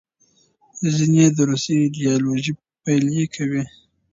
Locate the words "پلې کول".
2.83-3.65